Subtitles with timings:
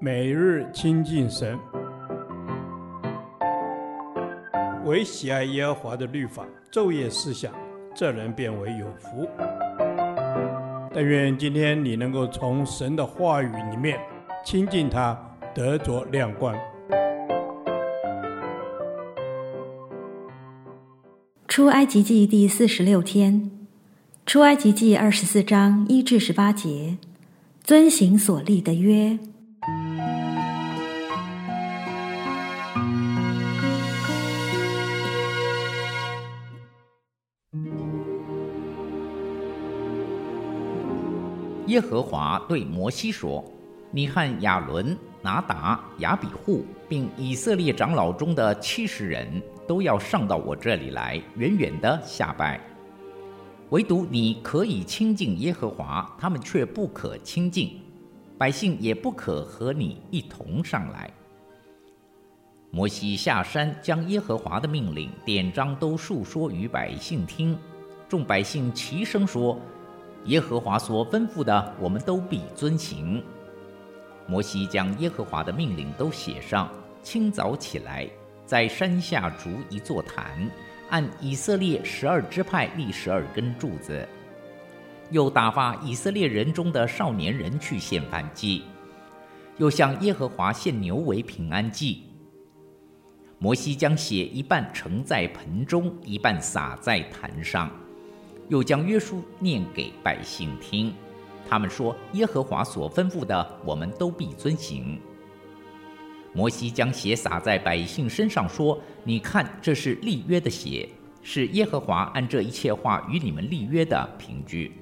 [0.00, 1.58] 每日亲近神，
[4.84, 7.52] 唯喜爱耶和华的律法，昼夜思想，
[7.94, 9.28] 这人便为有福。
[10.92, 13.98] 但愿今天你能够从神的话语里面
[14.44, 15.18] 亲近他，
[15.54, 16.54] 得着亮光。
[21.48, 23.50] 出埃及记第四十六天，
[24.26, 26.98] 出埃及记二十四章一至十八节，
[27.62, 29.18] 遵行所立的约。
[41.66, 43.42] 耶和华对摩西说
[43.90, 52.60] ：“你和亚伦、拿达、亚比户，并以色列长老中的七十人，都要上到我这里来，远远的下拜。
[53.70, 57.80] 唯独你可以亲近耶和华，他们却不可亲近，
[58.36, 61.10] 百姓也不可和你一同上来。”
[62.70, 67.56] 摩西下山，将耶和华的命令、典章都述说于百姓听，
[68.06, 69.58] 众百姓齐声说。
[70.24, 73.22] 耶和华所吩咐的，我们都必遵行。
[74.26, 76.70] 摩西将耶和华的命令都写上，
[77.02, 78.08] 清早起来，
[78.46, 80.50] 在山下筑一座坛，
[80.88, 84.08] 按以色列十二支派立十二根柱子，
[85.10, 88.64] 又打发以色列人中的少年人去献燔祭，
[89.58, 92.04] 又向耶和华献牛为平安祭。
[93.38, 97.70] 摩西将血一半盛在盆中，一半洒在坛上。
[98.48, 100.92] 又将约书念给百姓听，
[101.48, 105.00] 他们说：“耶和华所吩咐的，我们都必遵行。”
[106.34, 110.88] 摩西将血洒在百姓身上，说：“你看，这是立约的血，
[111.22, 114.72] 是耶和华按这一切话与你们立约的凭据。”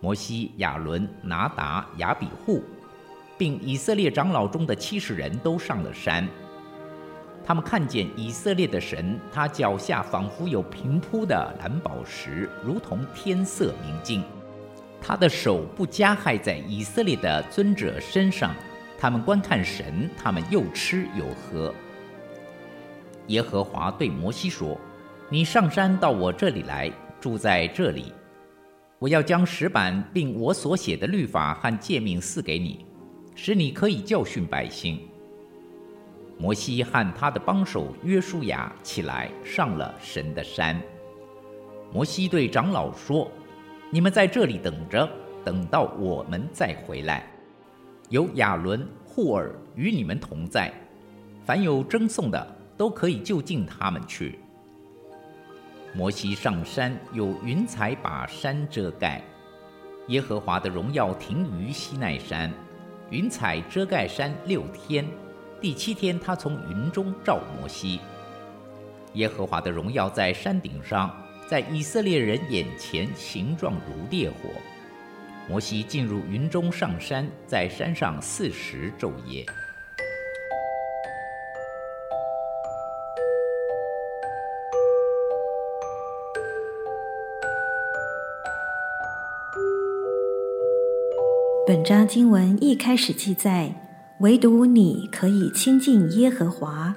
[0.00, 2.62] 摩西、亚伦、拿达、亚比户，
[3.38, 6.28] 并以色列长老中的七十人都上了山。
[7.46, 14.22] 他们看见以色列的神，他脚下仿佛有平铺的蓝宝石，如同天色明净。
[15.00, 18.54] 他的手不加害在以色列的尊者身上。
[18.98, 21.74] 他们观看神，他们又吃又喝。
[23.26, 24.80] 耶和华对摩西说
[25.28, 26.90] ：“你上山到我这里来，
[27.20, 28.14] 住在这里。
[28.98, 32.86] 我要将石板并我所写的律法和诫命赐给你，
[33.34, 34.98] 使你可以教训百姓。”
[36.44, 40.78] 摩西和他的帮手约书亚起来，上了神的山。
[41.90, 43.32] 摩西对长老说
[43.88, 45.08] ：“你们在这里等着，
[45.42, 47.26] 等到我们再回来。
[48.10, 50.70] 有亚伦、户珥与你们同在，
[51.46, 54.38] 凡有争讼的，都可以就近他们去。”
[55.96, 59.22] 摩西上山，有云彩把山遮盖，
[60.08, 62.52] 耶和华的荣耀停于西奈山，
[63.08, 65.06] 云彩遮盖山六天。
[65.64, 67.98] 第七天，他从云中召摩西。
[69.14, 71.10] 耶和华的荣耀在山顶上，
[71.48, 74.50] 在以色列人眼前，形状如烈火。
[75.48, 79.42] 摩西进入云中上山，在山上四十昼夜。
[91.66, 93.74] 本章经文一开始记载。
[94.20, 96.94] 唯独你可以亲近耶和华。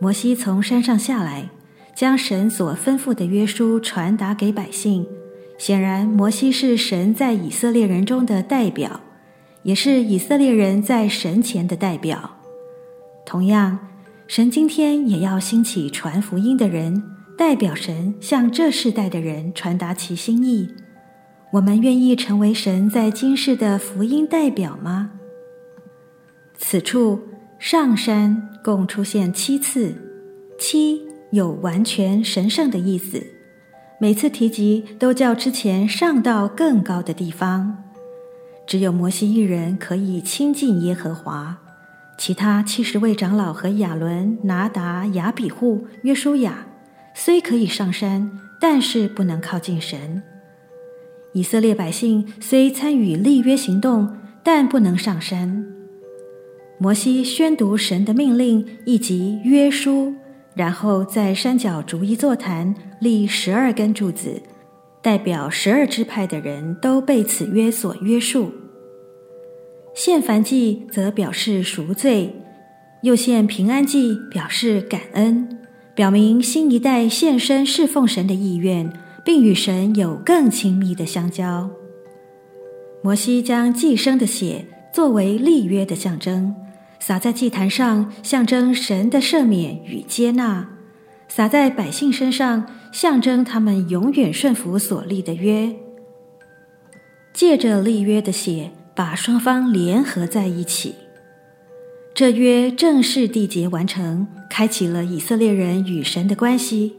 [0.00, 1.50] 摩西从山上下来，
[1.94, 5.06] 将神所吩咐的约书传达给百姓。
[5.58, 9.00] 显然，摩西是神在以色列人中的代表，
[9.62, 12.38] 也是以色列人在神前的代表。
[13.24, 13.78] 同样，
[14.26, 17.04] 神今天也要兴起传福音的人，
[17.38, 20.68] 代表神向这世代的人传达其心意。
[21.52, 25.10] 我们愿意成为神在今世的福音代表吗？
[26.64, 27.20] 此处
[27.58, 29.92] 上山共出现七次，
[30.60, 31.02] 七
[31.32, 33.20] 有完全神圣的意思。
[34.00, 37.82] 每次提及都较之前上到更高的地方。
[38.64, 41.58] 只有摩西一人可以亲近耶和华，
[42.16, 46.64] 其他七十位长老和亚伦、拿达、亚比户、约书亚
[47.12, 50.22] 虽可以上山，但是不能靠近神。
[51.32, 55.66] 以色列百姓虽参与立约行动，但不能上山。
[56.82, 60.12] 摩西宣读神的命令以及约书，
[60.52, 64.42] 然后在山脚逐一座坛，立十二根柱子，
[65.00, 68.50] 代表十二支派的人都被此约所约束。
[69.94, 72.34] 献燔祭则表示赎罪，
[73.04, 75.60] 又献平安祭表示感恩，
[75.94, 78.92] 表明新一代献身侍奉神的意愿，
[79.24, 81.70] 并与神有更亲密的相交。
[83.04, 86.52] 摩西将祭牲的血作为立约的象征，
[87.04, 90.68] 洒在祭坛上，象征神的赦免与接纳；
[91.26, 95.74] 洒在百姓身上，象征他们永远顺服所立的约。
[97.32, 100.94] 借着立约的血，把双方联合在一起。
[102.14, 106.94] 这约正式缔结完成，开启了以色列人与神的关系。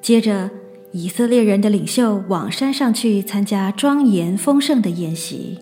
[0.00, 0.48] 接着，
[0.92, 5.58] 以色列人的领袖往山上去参加庄严丰盛的宴席。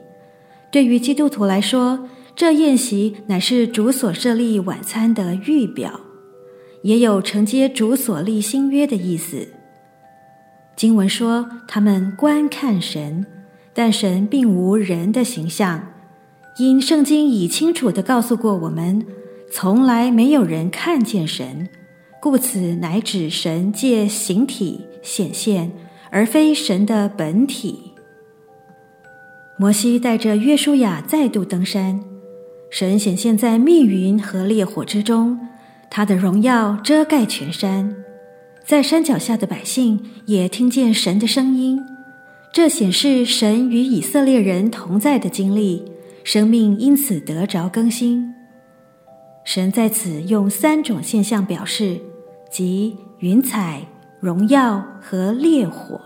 [0.71, 2.07] 对于基督徒来说，
[2.37, 5.99] 这宴席乃是主所设立晚餐的预表，
[6.83, 9.49] 也有承接主所立新约的意思。
[10.77, 13.25] 经文说，他们观看神，
[13.73, 15.95] 但神并无人的形象。
[16.59, 19.07] 因圣经已清楚地告诉过我们，
[19.51, 21.67] 从来没有人看见神，
[22.21, 25.73] 故此乃指神借形体显现，
[26.11, 27.93] 而非神的本体。
[29.59, 32.03] 摩西带着约书亚再度登山，
[32.71, 35.39] 神显现在密云和烈火之中，
[35.91, 37.95] 他的荣耀遮盖全山，
[38.65, 41.81] 在山脚下的百姓也听见神的声音，
[42.53, 45.85] 这显示神与以色列人同在的经历。
[46.25, 48.35] 生命因此得着更新。
[49.45, 52.01] 神在此用三种现象表示，
[52.51, 53.83] 即云彩、
[54.19, 56.01] 荣耀和烈火。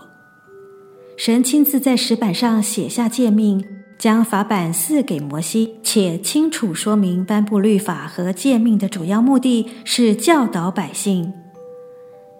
[1.17, 3.65] 神亲自在石板上写下诫命，
[4.01, 11.31] 将法版赐给摩西，且清楚说明颁布律法和诫命的主要目的是教导百姓。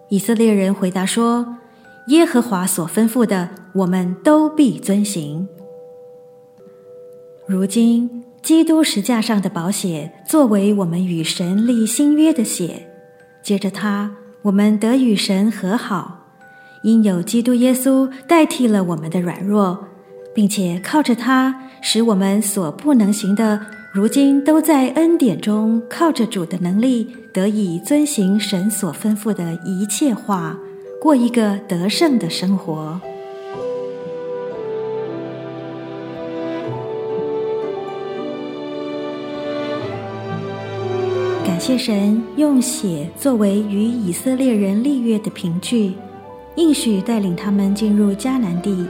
[0.09, 1.57] 以色列人回答说
[2.09, 5.47] ：“耶和华所吩咐的，我们都必遵行。”
[7.47, 12.87] 如今，基督十架上的宝血作为我们与神立新约的血，
[13.43, 16.25] 借着它，我们得与神和好，
[16.81, 19.89] 因有基督耶稣代替了我们的软弱，
[20.33, 23.59] 并且靠着它，使我们所不能行的，
[23.91, 30.57] 如今都在恩典中靠着主的能力，得以遵行神所吩咐的一切话，
[31.01, 32.99] 过一个得胜的生活。
[41.43, 45.93] 感谢神用血作为与以色列人立约的凭据，
[46.55, 48.87] 应许带领他们进入迦南地。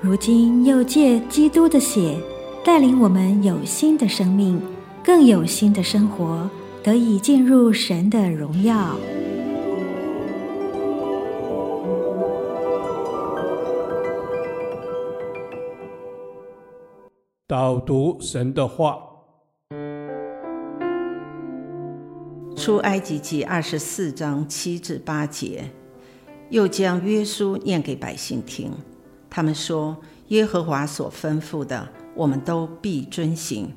[0.00, 2.16] 如今又借基督的血
[2.64, 4.60] 带领我们有新的生命，
[5.02, 6.48] 更有新的生活，
[6.84, 8.96] 得以进入神的荣耀。
[17.48, 19.00] 导读神的话。
[22.54, 25.64] 出埃及记二十四章七至八节，
[26.50, 28.70] 又将约书念给百姓听。
[29.38, 29.96] 他们说
[30.34, 33.72] ：“耶和华所吩咐的，我们都必遵行。”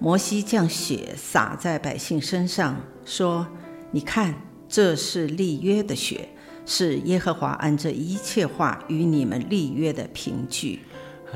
[0.00, 3.46] 摩西将血洒在百姓身上，说
[3.92, 4.34] ：“你看，
[4.68, 6.30] 这是立约的血，
[6.66, 10.80] 是耶和华按这一切话与你们立约的凭据。”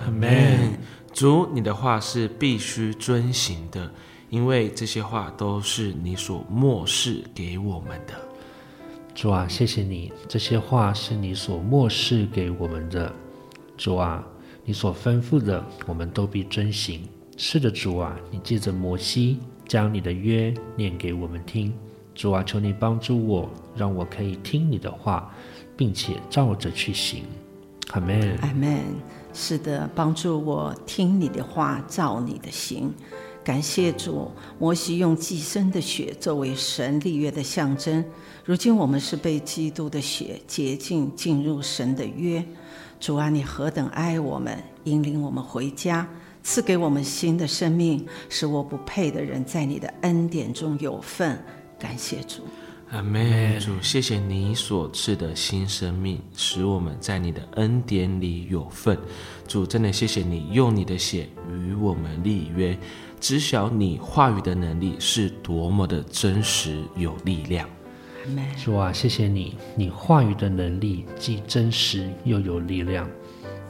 [0.04, 0.76] 阿门。
[1.12, 3.88] 主，你的话是必须遵行的。
[4.30, 8.14] 因为这些话都是你所漠视给我们的，
[9.14, 13.14] 主啊，谢谢你，这些话是你所漠视给我们的，
[13.76, 14.24] 主啊，
[14.64, 17.00] 你所吩咐的，我们都必遵行。
[17.36, 21.72] 是的，主啊，你借着摩西将你的约念给我们听，
[22.14, 25.34] 主啊，求你帮助我，让我可以听你的话，
[25.76, 27.24] 并且照着去行。
[27.90, 28.78] 阿门，阿门。
[29.32, 32.94] 是的，帮助我听你的话，照你的行。
[33.42, 38.02] 感谢主，摩西用祭牲的血作为神立约的象征。
[38.44, 42.42] 如今我们是被基督的血洁净，进入神的约。
[43.00, 46.08] 主啊，你何等爱我们，引领我们回家，
[46.42, 51.38] 赐给我们新的生命，使我不配的人在你的恩典中有份。
[51.78, 52.42] 感谢主，
[52.90, 53.60] 阿门。
[53.60, 58.98] 主，谢谢你所赐的新生命，使我们在你的恩典里有份。
[59.46, 62.78] 主，真的谢谢你用你的血与我们立约。
[63.20, 67.68] 知晓你话语的能力是多么的真实有力量。
[68.56, 73.08] 主啊，谢谢你，你话语的能力既真实又有力量。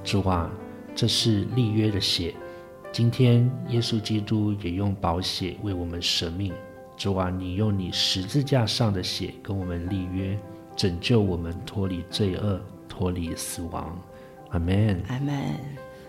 [0.05, 0.51] 主啊，
[0.95, 2.35] 这是立约的血。
[2.93, 6.53] 今天耶稣基督也用宝血为我们舍命。
[6.97, 10.39] 主啊，你用你十字架上的血跟我们立约，
[10.77, 14.01] 拯救我们脱离罪恶，脱离死亡。
[14.51, 15.03] 阿门。
[15.09, 15.35] 阿门。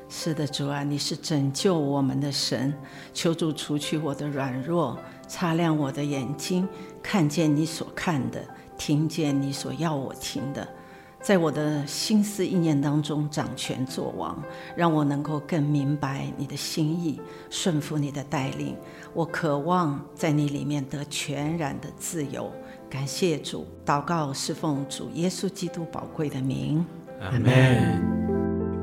[0.07, 2.71] 是的，主啊，你是拯救我们的神。
[3.11, 6.67] 求主除去我的软弱，擦亮我的眼睛，
[7.01, 8.41] 看见你所看的，
[8.77, 10.67] 听见你所要我听的。
[11.21, 14.37] 在我的心思意念当中掌权作王，
[14.75, 18.75] 让我能够更明白你的心意，顺服你的带领。
[19.11, 22.51] 我渴望在你里面得全然的自由。
[22.87, 26.85] 感谢主，祷告是奉主耶稣基督宝贵的名。
[27.19, 28.15] 阿门。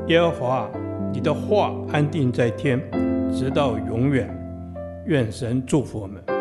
[0.08, 0.68] 耶和华，
[1.12, 2.80] 你的话安定在天，
[3.32, 4.28] 直到永远。
[5.06, 6.31] 愿神祝福我们。